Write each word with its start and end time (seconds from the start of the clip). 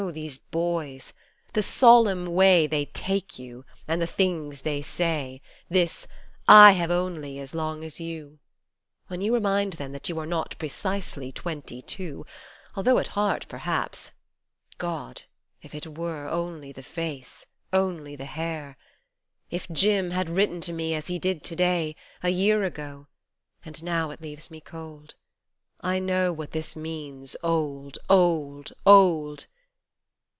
these 0.09 0.39
boys! 0.39 1.13
the 1.53 1.61
solemn 1.61 2.25
way 2.25 2.65
They 2.65 2.85
take 2.85 3.37
you, 3.37 3.65
and 3.87 4.01
the 4.01 4.07
things 4.07 4.61
they 4.61 4.81
say 4.81 5.43
This" 5.69 6.07
I 6.65 6.71
have 6.71 6.89
only 6.89 7.37
as 7.37 7.53
long 7.53 7.83
as 7.83 7.99
you" 7.99 8.39
When 9.09 9.21
you 9.21 9.31
remind 9.31 9.73
them 9.73 9.95
you 10.05 10.17
are 10.17 10.25
not 10.25 10.55
precisely 10.57 11.31
twenty 11.31 11.83
two 11.83 12.25
Although 12.75 12.97
at 12.97 13.09
heart 13.09 13.45
perhaps 13.47 14.11
God! 14.79 15.21
if 15.61 15.75
it 15.75 15.85
were 15.95 16.27
Only 16.27 16.71
the 16.71 16.81
face, 16.81 17.45
only 17.71 18.15
the 18.15 18.25
hair! 18.25 18.79
4 19.51 19.59
2 19.59 19.65
If 19.71 19.71
Jim 19.71 20.09
had 20.09 20.31
written 20.31 20.61
to 20.61 20.73
me 20.73 20.95
as 20.95 21.07
he 21.07 21.19
did 21.19 21.43
to 21.43 21.55
day 21.55 21.95
A 22.23 22.29
year 22.29 22.63
ago 22.63 23.05
and 23.63 23.83
now 23.83 24.09
it 24.09 24.19
leaves 24.19 24.49
me 24.49 24.61
cold 24.61 25.13
I 25.81 25.99
know 25.99 26.33
what 26.33 26.53
this 26.53 26.75
means, 26.75 27.35
old, 27.43 27.99
old, 28.09 28.73
old 28.83 29.45